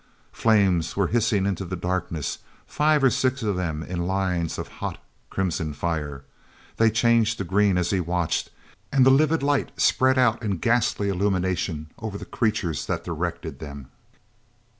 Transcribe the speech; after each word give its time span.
Flames 0.31 0.95
were 0.97 1.09
hissing 1.13 1.45
into 1.45 1.63
the 1.63 1.75
darkness, 1.75 2.39
five 2.65 3.03
or 3.03 3.11
six 3.11 3.43
of 3.43 3.55
them 3.55 3.83
in 3.83 4.07
lines 4.07 4.57
of 4.57 4.67
hot 4.81 4.97
crimson 5.29 5.73
fire. 5.73 6.25
They 6.77 6.89
changed 6.89 7.37
to 7.37 7.43
green 7.43 7.77
as 7.77 7.91
he 7.91 7.99
watched, 7.99 8.49
and 8.91 9.05
the 9.05 9.11
livid 9.11 9.43
light 9.43 9.69
spread 9.79 10.17
out 10.17 10.41
in 10.41 10.57
ghastly 10.57 11.07
illumination 11.09 11.91
over 11.99 12.17
the 12.17 12.25
creatures 12.25 12.87
that 12.87 13.03
directed 13.03 13.59
them. 13.59 13.91